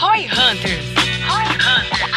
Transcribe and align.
Roy 0.00 0.20
Hunters. 0.24 0.86
Roy 1.28 1.44
Hunters. 1.44 2.10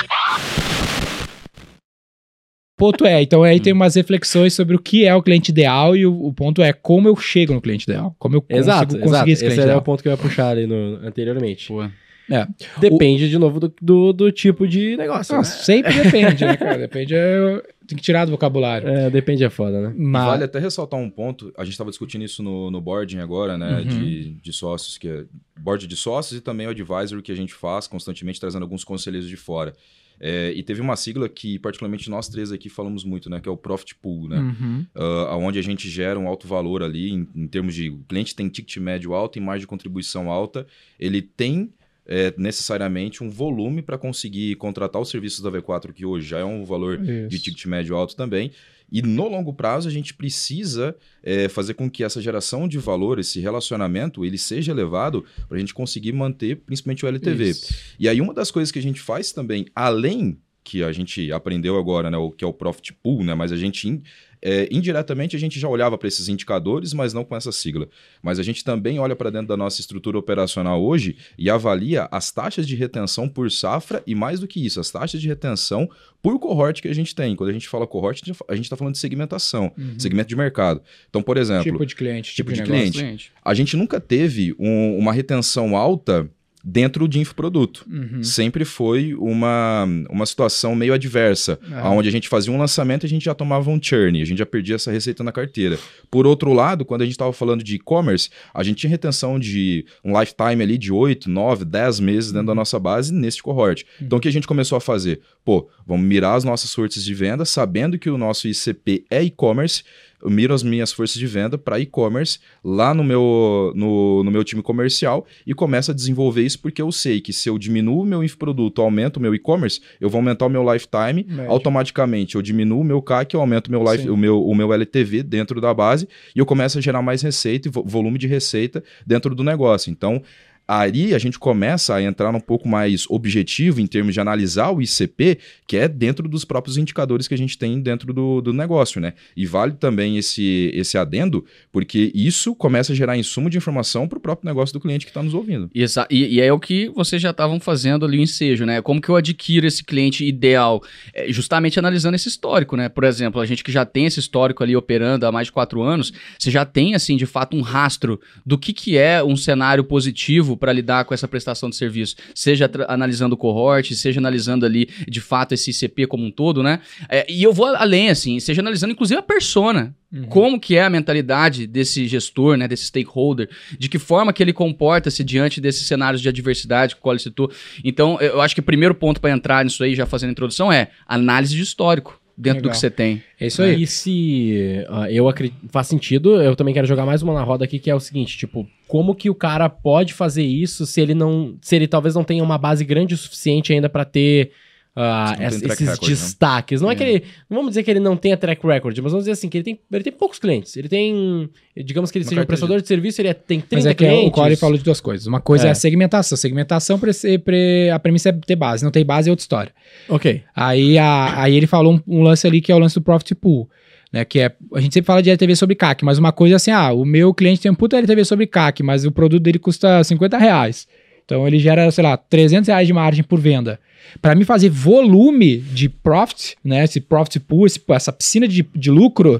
ponto 2.77 3.05
é, 3.05 3.21
então 3.21 3.43
aí 3.43 3.59
tem 3.59 3.71
umas 3.71 3.95
reflexões 3.95 4.53
sobre 4.53 4.75
o 4.75 4.79
que 4.79 5.05
é 5.05 5.15
o 5.15 5.21
cliente 5.23 5.49
ideal 5.51 5.95
e 5.95 6.05
o, 6.05 6.13
o 6.25 6.33
ponto 6.33 6.61
é 6.61 6.73
como 6.73 7.07
eu 7.07 7.15
chego 7.15 7.53
no 7.53 7.61
cliente 7.61 7.83
ideal, 7.83 8.13
como 8.19 8.35
eu 8.35 8.45
Exato, 8.49 8.87
consigo 8.87 9.03
exato. 9.05 9.09
conseguir 9.11 9.31
esse 9.31 9.31
Esse 9.31 9.43
cliente 9.45 9.59
era 9.61 9.67
ideal. 9.71 9.79
o 9.79 9.83
ponto 9.83 10.01
que 10.01 10.07
eu 10.09 10.11
ia 10.11 10.17
puxar 10.17 10.49
ali 10.49 10.67
no, 10.67 10.95
anteriormente. 11.05 11.67
Pô. 11.67 11.85
É. 12.29 12.47
Depende, 12.79 13.29
de 13.29 13.37
novo, 13.37 13.59
do, 13.59 13.73
do, 13.81 14.13
do 14.13 14.31
tipo 14.31 14.67
de 14.67 14.95
negócio. 14.95 15.35
Ah, 15.35 15.39
né? 15.39 15.43
sempre 15.43 15.93
depende, 16.01 16.45
né, 16.45 16.55
cara? 16.55 16.77
Depende, 16.77 17.13
é, 17.15 17.61
tem 17.85 17.97
que 17.97 18.03
tirar 18.03 18.25
do 18.25 18.31
vocabulário. 18.31 18.87
É, 18.87 19.09
depende 19.09 19.43
é 19.43 19.49
foda, 19.49 19.81
né? 19.89 19.93
Mas, 19.97 20.25
Vale 20.25 20.43
até 20.45 20.59
ressaltar 20.59 20.99
um 20.99 21.09
ponto, 21.09 21.53
a 21.57 21.63
gente 21.63 21.73
estava 21.73 21.89
discutindo 21.89 22.23
isso 22.23 22.41
no, 22.41 22.71
no 22.71 22.79
boarding 22.79 23.19
agora, 23.19 23.57
né, 23.57 23.79
Uhum. 23.79 23.83
de, 23.83 24.31
de 24.35 24.53
sócios, 24.53 24.97
que 24.97 25.07
é 25.07 25.25
board 25.59 25.85
de 25.85 25.95
sócios 25.95 26.37
e 26.39 26.41
também 26.41 26.67
o 26.67 26.69
advisory 26.69 27.21
que 27.21 27.31
a 27.31 27.35
gente 27.35 27.53
faz 27.53 27.87
constantemente, 27.87 28.39
trazendo 28.39 28.63
alguns 28.63 28.83
conselheiros 28.83 29.27
de 29.29 29.35
fora. 29.37 29.73
É, 30.19 30.53
e 30.55 30.63
teve 30.63 30.79
uma 30.79 30.95
sigla 30.95 31.27
que, 31.27 31.59
particularmente, 31.59 32.09
nós 32.09 32.29
três 32.29 32.51
aqui 32.51 32.69
falamos 32.69 33.03
muito, 33.03 33.29
né, 33.29 33.41
que 33.41 33.49
é 33.49 33.51
o 33.51 33.57
Profit 33.57 33.95
Pool, 33.95 34.29
né, 34.29 34.37
Uhum. 34.37 34.85
Ah, 34.95 35.35
onde 35.35 35.59
a 35.59 35.61
gente 35.61 35.89
gera 35.89 36.17
um 36.17 36.27
alto 36.27 36.47
valor 36.47 36.81
ali, 36.83 37.11
em, 37.11 37.27
em 37.35 37.47
termos 37.47 37.75
de, 37.75 37.89
o 37.89 37.99
cliente 38.07 38.33
tem 38.33 38.47
ticket 38.47 38.77
médio 38.77 39.13
alto 39.13 39.37
e 39.37 39.41
margem 39.41 39.61
de 39.61 39.67
contribuição 39.67 40.31
alta, 40.31 40.65
ele 40.97 41.21
tem 41.21 41.73
é, 42.05 42.33
necessariamente 42.37 43.23
um 43.23 43.29
volume 43.29 43.81
para 43.81 43.97
conseguir 43.97 44.55
contratar 44.55 45.01
os 45.01 45.09
serviços 45.09 45.41
da 45.41 45.51
V4, 45.51 45.93
que 45.93 46.05
hoje 46.05 46.27
já 46.27 46.39
é 46.39 46.43
um 46.43 46.65
valor 46.65 46.97
de 46.97 47.27
Isso. 47.27 47.43
ticket 47.43 47.65
médio 47.65 47.95
alto 47.95 48.15
também. 48.15 48.51
E 48.91 49.01
no 49.01 49.27
longo 49.27 49.51
prazo 49.51 49.87
a 49.87 49.91
gente 49.91 50.13
precisa 50.13 50.95
é, 51.23 51.49
fazer 51.49 51.73
com 51.73 51.89
que 51.89 52.03
essa 52.03 52.21
geração 52.21 52.67
de 52.67 52.77
valor, 52.77 53.17
esse 53.17 53.39
relacionamento, 53.39 54.23
ele 54.23 54.37
seja 54.37 54.71
elevado 54.71 55.25
para 55.47 55.57
a 55.57 55.59
gente 55.59 55.73
conseguir 55.73 56.11
manter 56.11 56.57
principalmente 56.57 57.03
o 57.03 57.07
LTV. 57.07 57.49
Isso. 57.49 57.73
E 57.97 58.07
aí 58.07 58.21
uma 58.21 58.33
das 58.33 58.51
coisas 58.51 58.71
que 58.71 58.77
a 58.77 58.81
gente 58.81 59.01
faz 59.01 59.31
também, 59.31 59.65
além 59.73 60.37
que 60.63 60.83
a 60.83 60.91
gente 60.91 61.31
aprendeu 61.31 61.77
agora, 61.77 62.09
né, 62.09 62.17
o 62.17 62.31
que 62.31 62.43
é 62.43 62.47
o 62.47 62.53
profit 62.53 62.93
pool, 62.93 63.23
né, 63.23 63.33
mas 63.33 63.51
a 63.51 63.57
gente 63.57 64.01
é, 64.45 64.67
indiretamente 64.69 65.37
a 65.37 65.39
gente 65.39 65.57
já 65.57 65.69
olhava 65.69 65.97
para 65.97 66.05
esses 66.05 66.27
indicadores, 66.27 66.93
mas 66.93 67.13
não 67.13 67.23
com 67.23 67.33
essa 67.33 67.49
sigla. 67.49 67.87
Mas 68.21 68.39
a 68.39 68.43
gente 68.43 68.61
também 68.61 68.99
olha 68.99 69.15
para 69.15 69.29
dentro 69.29 69.47
da 69.47 69.55
nossa 69.55 69.79
estrutura 69.79 70.17
operacional 70.17 70.83
hoje 70.83 71.15
e 71.37 71.49
avalia 71.49 72.09
as 72.11 72.29
taxas 72.29 72.67
de 72.67 72.75
retenção 72.75 73.29
por 73.29 73.49
safra 73.49 74.03
e 74.05 74.13
mais 74.13 74.41
do 74.41 74.47
que 74.47 74.65
isso, 74.65 74.81
as 74.81 74.91
taxas 74.91 75.21
de 75.21 75.29
retenção 75.29 75.89
por 76.21 76.37
cohort 76.39 76.81
que 76.81 76.89
a 76.89 76.93
gente 76.93 77.15
tem. 77.15 77.37
Quando 77.37 77.51
a 77.51 77.53
gente 77.53 77.69
fala 77.69 77.87
cohort, 77.87 78.21
a 78.49 78.53
gente 78.55 78.65
está 78.65 78.75
falando 78.75 78.95
de 78.95 78.99
segmentação, 78.99 79.71
Uhum. 79.77 79.97
segmento 79.97 80.27
de 80.27 80.35
mercado. 80.35 80.81
Então, 81.09 81.23
por 81.23 81.37
exemplo, 81.37 81.63
Tipo 81.63 81.85
de 81.85 81.95
cliente, 81.95 82.35
tipo, 82.35 82.51
tipo 82.51 82.61
de 82.63 82.69
cliente. 82.69 82.97
Cliente. 82.97 83.31
a 83.45 83.53
gente 83.53 83.77
nunca 83.77 83.97
teve 84.01 84.53
um- 84.59 84.97
uma 84.97 85.13
retenção 85.13 85.77
alta 85.77 86.29
dentro 86.63 87.07
de 87.07 87.19
infoproduto. 87.19 87.85
Uhum. 87.91 88.23
Sempre 88.23 88.63
foi 88.63 89.13
uma, 89.15 89.85
uma 90.09 90.25
situação 90.25 90.73
meio 90.75 90.93
adversa, 90.93 91.59
onde 91.83 92.07
a 92.07 92.11
gente 92.11 92.29
fazia 92.29 92.53
um 92.53 92.57
lançamento 92.57 93.03
e 93.03 93.07
a 93.07 93.09
gente 93.09 93.25
já 93.25 93.33
tomava 93.33 93.69
um 93.69 93.81
churn, 93.81 94.21
a 94.21 94.25
gente 94.25 94.37
já 94.37 94.45
perdia 94.45 94.75
essa 94.75 94.91
receita 94.91 95.23
na 95.23 95.31
carteira. 95.31 95.77
Por 96.09 96.25
outro 96.25 96.53
lado, 96.53 96.85
quando 96.85 97.01
a 97.01 97.05
gente 97.05 97.13
estava 97.13 97.33
falando 97.33 97.63
de 97.63 97.75
e-commerce, 97.75 98.29
a 98.53 98.63
gente 98.63 98.77
tinha 98.77 98.89
retenção 98.89 99.37
de 99.37 99.85
um 100.03 100.17
lifetime 100.17 100.63
ali 100.63 100.77
de 100.77 100.91
8, 100.93 101.29
9, 101.29 101.65
10 101.65 101.99
meses 101.99 102.31
dentro 102.31 102.47
da 102.47 102.55
nossa 102.55 102.79
base 102.79 103.13
neste 103.13 103.43
cohort. 103.43 103.83
Então 104.01 104.17
o 104.17 104.21
que 104.21 104.29
a 104.29 104.31
gente 104.31 104.47
começou 104.47 104.77
a 104.77 104.81
fazer? 104.81 105.19
Pô, 105.43 105.67
vamos 105.85 106.05
mirar 106.05 106.35
as 106.35 106.45
nossas 106.45 106.73
forças 106.73 107.03
de 107.03 107.13
venda, 107.13 107.43
sabendo 107.43 107.99
que 107.99 108.09
o 108.09 108.17
nosso 108.17 108.47
ICP 108.47 109.05
é 109.09 109.21
e-commerce, 109.21 109.83
eu 110.23 110.29
miro 110.29 110.53
as 110.53 110.63
minhas 110.63 110.91
forças 110.91 111.17
de 111.17 111.27
venda 111.27 111.57
para 111.57 111.79
e-commerce 111.79 112.39
lá 112.63 112.93
no 112.93 113.03
meu, 113.03 113.73
no, 113.75 114.23
no 114.23 114.31
meu 114.31 114.43
time 114.43 114.61
comercial 114.61 115.25
e 115.45 115.53
começo 115.53 115.91
a 115.91 115.93
desenvolver 115.93 116.43
isso 116.43 116.59
porque 116.59 116.81
eu 116.81 116.91
sei 116.91 117.19
que 117.19 117.33
se 117.33 117.49
eu 117.49 117.57
diminuo 117.59 118.01
o 118.01 118.05
meu 118.05 118.23
infoproduto, 118.23 118.81
aumento 118.81 119.17
o 119.17 119.19
meu 119.19 119.35
e-commerce, 119.35 119.81
eu 119.99 120.09
vou 120.09 120.19
aumentar 120.19 120.45
o 120.45 120.49
meu 120.49 120.63
lifetime, 120.73 121.25
Médio. 121.27 121.51
automaticamente 121.51 122.35
eu 122.35 122.41
diminuo 122.41 122.81
o 122.81 122.83
meu 122.83 123.01
CAC, 123.01 123.33
eu 123.33 123.41
aumento 123.41 123.67
o 123.67 123.71
meu, 123.71 123.83
life, 123.83 124.03
Sim. 124.03 124.09
o, 124.09 124.17
meu, 124.17 124.43
o 124.43 124.55
meu 124.55 124.71
LTV 124.73 125.23
dentro 125.23 125.59
da 125.59 125.73
base 125.73 126.07
e 126.35 126.39
eu 126.39 126.45
começo 126.45 126.77
a 126.77 126.81
gerar 126.81 127.01
mais 127.01 127.21
receita 127.21 127.67
e 127.67 127.71
vo- 127.71 127.83
volume 127.83 128.17
de 128.17 128.27
receita 128.27 128.83
dentro 129.05 129.35
do 129.35 129.43
negócio. 129.43 129.91
Então, 129.91 130.21
aí 130.67 131.13
a 131.13 131.19
gente 131.19 131.37
começa 131.37 131.95
a 131.95 132.01
entrar 132.01 132.33
um 132.33 132.39
pouco 132.39 132.67
mais 132.67 133.05
objetivo 133.09 133.81
em 133.81 133.87
termos 133.87 134.13
de 134.13 134.19
analisar 134.19 134.69
o 134.71 134.81
ICP, 134.81 135.37
que 135.67 135.77
é 135.77 135.87
dentro 135.87 136.27
dos 136.29 136.45
próprios 136.45 136.77
indicadores 136.77 137.27
que 137.27 137.33
a 137.33 137.37
gente 137.37 137.57
tem 137.57 137.79
dentro 137.81 138.13
do, 138.13 138.41
do 138.41 138.53
negócio, 138.53 138.99
né? 139.01 139.13
E 139.35 139.45
vale 139.45 139.73
também 139.73 140.17
esse, 140.17 140.71
esse 140.73 140.97
adendo, 140.97 141.45
porque 141.71 142.11
isso 142.15 142.55
começa 142.55 142.93
a 142.93 142.95
gerar 142.95 143.17
insumo 143.17 143.49
de 143.49 143.57
informação 143.57 144.07
para 144.07 144.17
o 144.17 144.21
próprio 144.21 144.47
negócio 144.47 144.73
do 144.73 144.79
cliente 144.79 145.05
que 145.05 145.09
está 145.11 145.21
nos 145.21 145.33
ouvindo. 145.33 145.69
Exa- 145.73 146.07
E, 146.09 146.35
e 146.35 146.41
é 146.41 146.51
o 146.51 146.59
que 146.59 146.89
vocês 146.89 147.21
já 147.21 147.31
estavam 147.31 147.59
fazendo 147.59 148.05
ali 148.05 148.17
o 148.17 148.21
ensejo, 148.21 148.65
né? 148.65 148.81
Como 148.81 149.01
que 149.01 149.09
eu 149.09 149.15
adquiro 149.15 149.67
esse 149.67 149.83
cliente 149.83 150.25
ideal? 150.25 150.81
É, 151.13 151.31
justamente 151.31 151.77
analisando 151.79 152.15
esse 152.15 152.27
histórico, 152.29 152.75
né? 152.77 152.89
Por 152.89 153.03
exemplo, 153.03 153.41
a 153.41 153.45
gente 153.45 153.63
que 153.63 153.71
já 153.71 153.85
tem 153.85 154.05
esse 154.05 154.19
histórico 154.19 154.63
ali 154.63 154.75
operando 154.75 155.25
há 155.25 155.31
mais 155.31 155.47
de 155.47 155.51
quatro 155.51 155.81
anos, 155.81 156.13
você 156.39 156.49
já 156.49 156.65
tem, 156.65 156.95
assim, 156.95 157.17
de 157.17 157.25
fato, 157.25 157.55
um 157.57 157.61
rastro 157.61 158.19
do 158.45 158.57
que, 158.57 158.71
que 158.73 158.97
é 158.97 159.23
um 159.23 159.35
cenário 159.35 159.83
positivo 159.83 160.52
para 160.57 160.73
lidar 160.73 161.05
com 161.05 161.13
essa 161.13 161.27
prestação 161.27 161.69
de 161.69 161.75
serviço. 161.75 162.15
Seja 162.33 162.69
analisando 162.87 163.35
o 163.35 163.37
cohort, 163.37 163.93
seja 163.95 164.19
analisando 164.19 164.65
ali, 164.65 164.87
de 165.07 165.21
fato, 165.21 165.53
esse 165.53 165.71
ICP 165.71 166.07
como 166.07 166.25
um 166.25 166.31
todo, 166.31 166.63
né? 166.63 166.79
É, 167.09 167.25
e 167.29 167.43
eu 167.43 167.53
vou 167.53 167.67
além, 167.67 168.09
assim, 168.09 168.39
seja 168.39 168.61
analisando, 168.61 168.93
inclusive, 168.93 169.19
a 169.19 169.23
persona. 169.23 169.95
Uhum. 170.11 170.25
Como 170.25 170.59
que 170.59 170.75
é 170.75 170.83
a 170.83 170.89
mentalidade 170.89 171.65
desse 171.65 172.07
gestor, 172.07 172.55
né, 172.55 172.67
desse 172.67 172.85
stakeholder, 172.85 173.49
de 173.79 173.89
que 173.89 173.97
forma 173.97 174.31
que 174.31 174.43
ele 174.43 174.53
comporta-se 174.53 175.23
diante 175.23 175.59
desses 175.59 175.87
cenários 175.87 176.21
de 176.21 176.29
adversidade 176.29 176.93
que 176.93 177.01
o 177.01 177.03
Cole 177.03 177.19
citou. 177.19 177.51
Então, 177.83 178.19
eu 178.21 178.39
acho 178.39 178.53
que 178.53 178.61
o 178.61 178.63
primeiro 178.63 178.93
ponto 178.93 179.19
para 179.19 179.31
entrar 179.31 179.65
nisso 179.65 179.83
aí, 179.83 179.95
já 179.95 180.05
fazendo 180.05 180.29
a 180.29 180.33
introdução, 180.33 180.71
é 180.71 180.89
análise 181.07 181.55
de 181.55 181.61
histórico 181.63 182.21
dentro 182.37 182.61
do 182.61 182.65
Legal. 182.65 182.71
que 182.71 182.79
você 182.79 182.89
tem. 182.89 183.23
É 183.39 183.47
isso 183.47 183.61
aí. 183.61 183.83
E 183.83 183.87
se 183.87 184.85
ah, 184.89 185.11
eu 185.11 185.27
acredito, 185.29 185.57
faz 185.69 185.87
sentido, 185.87 186.41
eu 186.41 186.55
também 186.55 186.73
quero 186.73 186.87
jogar 186.87 187.05
mais 187.05 187.21
uma 187.21 187.33
na 187.33 187.43
roda 187.43 187.65
aqui, 187.65 187.79
que 187.79 187.89
é 187.89 187.95
o 187.95 187.99
seguinte, 187.99 188.37
tipo, 188.37 188.67
como 188.87 189.15
que 189.15 189.29
o 189.29 189.35
cara 189.35 189.69
pode 189.69 190.13
fazer 190.13 190.43
isso 190.43 190.85
se 190.85 190.99
ele 191.01 191.13
não, 191.13 191.55
se 191.61 191.75
ele 191.75 191.87
talvez 191.87 192.15
não 192.15 192.23
tenha 192.23 192.43
uma 192.43 192.57
base 192.57 192.83
grande 192.83 193.13
o 193.13 193.17
suficiente 193.17 193.71
ainda 193.71 193.89
pra 193.89 194.05
ter 194.05 194.51
ah, 194.95 195.25
Se 195.27 195.31
não 195.31 195.37
tem 195.37 195.47
es- 195.47 195.61
track 195.61 195.73
esses 195.83 195.87
record, 195.95 196.09
destaques. 196.09 196.81
Não 196.81 196.91
é. 196.91 196.95
que 196.95 197.03
ele, 197.03 197.23
não 197.49 197.57
vamos 197.57 197.71
dizer 197.71 197.83
que 197.83 197.91
ele 197.91 197.99
não 197.99 198.15
tenha 198.15 198.37
track 198.37 198.65
record, 198.65 198.97
mas 198.99 199.11
vamos 199.11 199.23
dizer 199.25 199.31
assim, 199.31 199.49
que 199.49 199.57
ele 199.57 199.63
tem, 199.63 199.79
ele 199.91 200.03
tem 200.03 200.13
poucos 200.13 200.39
clientes. 200.39 200.75
Ele 200.77 200.87
tem, 200.87 201.49
digamos 201.77 202.11
que 202.11 202.17
ele 202.17 202.25
Uma 202.25 202.29
seja 202.29 202.41
um 202.41 202.45
prestador 202.45 202.81
de 202.81 202.87
serviço, 202.87 203.21
ele 203.21 203.29
é- 203.29 203.33
tem 203.33 203.59
30 203.59 203.75
Mas 203.75 203.85
é 203.85 203.93
que 203.93 204.05
clientes. 204.05 204.27
o 204.27 204.31
Corey 204.31 204.55
falou 204.55 204.77
de 204.77 204.83
duas 204.83 205.01
coisas. 205.01 205.25
Uma 205.27 205.41
coisa 205.41 205.65
é, 205.65 205.67
É. 205.69 205.71
a 205.71 205.75
segmentação. 205.75 206.37
Segmentação, 206.37 206.99
pre- 206.99 207.39
pre- 207.39 207.89
a 207.91 207.99
premissa 207.99 208.29
é 208.29 208.31
ter 208.33 208.55
base. 208.55 208.83
Não 208.83 208.91
tem 208.91 209.03
base 209.05 209.29
é 209.29 209.31
outra 209.31 209.43
história. 209.43 209.71
Ok. 210.09 210.41
Aí, 210.55 210.97
a- 210.97 211.41
aí 211.41 211.55
ele 211.55 211.67
falou 211.67 211.95
um, 211.95 212.19
um 212.19 212.21
lance 212.21 212.45
ali 212.45 212.61
que 212.61 212.71
é 212.71 212.75
o 212.75 212.79
lance 212.79 212.95
do 212.95 213.01
Profit 213.01 213.33
Pool. 213.35 213.69
Né, 214.11 214.23
que 214.23 214.39
é, 214.41 214.51
a 214.75 214.79
gente 214.79 214.93
sempre 214.93 215.07
fala 215.07 215.23
de 215.23 215.31
LTV 215.31 215.55
sobre 215.55 215.73
CAC, 215.75 216.05
mas 216.05 216.19
uma 216.19 216.31
coisa 216.31 216.53
é 216.53 216.57
assim, 216.57 216.69
ah, 216.69 216.93
o 216.93 217.03
meu 217.03 217.33
cliente 217.33 217.61
tem 217.61 217.71
um 217.71 217.73
puta 217.73 217.97
LTV 217.97 218.23
sobre 218.25 218.45
CAC, 218.45 218.83
mas 218.83 219.05
o 219.05 219.11
produto 219.11 219.41
dele 219.41 219.57
custa 219.57 220.03
50 220.03 220.37
reais. 220.37 220.87
Então 221.25 221.47
ele 221.47 221.59
gera, 221.59 221.89
sei 221.91 222.03
lá, 222.03 222.17
300 222.17 222.67
reais 222.67 222.87
de 222.87 222.93
margem 222.93 223.23
por 223.23 223.39
venda. 223.39 223.79
Para 224.21 224.35
mim 224.35 224.43
fazer 224.43 224.69
volume 224.69 225.57
de 225.57 225.89
profit, 225.89 226.55
né, 226.63 226.83
esse 226.83 226.99
profit 227.01 227.39
pool, 227.39 227.65
esse- 227.65 227.81
essa 227.89 228.11
piscina 228.11 228.47
de, 228.47 228.65
de 228.75 228.91
lucro, 228.91 229.33